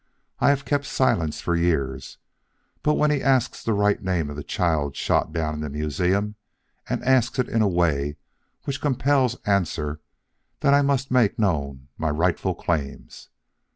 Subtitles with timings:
[0.39, 2.17] I have kept silence for years;
[2.81, 6.37] but when he asks the right name of the child shot down in the museum,
[6.89, 8.17] and asks it in a way
[8.63, 10.01] which compels answer,
[10.61, 13.29] then I must make known my rightful claims.